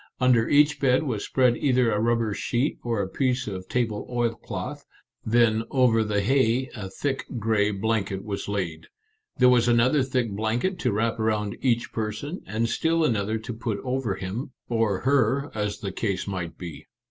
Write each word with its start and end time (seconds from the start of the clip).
Under 0.19 0.49
each 0.49 0.79
bed 0.79 1.03
was 1.03 1.23
spread 1.23 1.55
either 1.57 1.91
a 1.91 1.99
rubber 1.99 2.33
sheet 2.33 2.79
or 2.83 3.03
a 3.03 3.07
piece 3.07 3.45
of 3.45 3.67
table 3.69 4.07
oilcloth, 4.09 4.83
then 5.23 5.61
over 5.69 6.03
the 6.03 6.21
hay 6.21 6.71
a 6.73 6.89
thick 6.89 7.27
gray 7.37 7.69
blanket 7.69 8.23
was 8.23 8.47
laid. 8.47 8.87
There 9.37 9.47
was 9.47 9.67
another 9.67 10.01
thick 10.01 10.31
blanket 10.31 10.79
to 10.79 10.91
wrap 10.91 11.19
around 11.19 11.55
each 11.61 11.91
person, 11.93 12.41
and 12.47 12.67
still 12.67 13.05
another 13.05 13.37
to 13.37 13.53
put 13.53 13.77
over 13.83 14.15
him, 14.15 14.53
or 14.67 15.01
her, 15.01 15.51
as 15.53 15.81
the 15.81 15.91
case 15.91 16.25
might 16.27 16.57
be. 16.57 16.87